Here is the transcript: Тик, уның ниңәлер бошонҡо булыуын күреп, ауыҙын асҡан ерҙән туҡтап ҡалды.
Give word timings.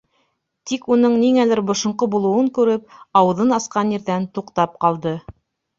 Тик, 0.69 0.87
уның 0.95 1.17
ниңәлер 1.25 1.61
бошонҡо 1.67 2.09
булыуын 2.15 2.49
күреп, 2.57 2.99
ауыҙын 3.23 3.55
асҡан 3.61 3.97
ерҙән 3.99 4.31
туҡтап 4.39 4.79
ҡалды. 4.87 5.17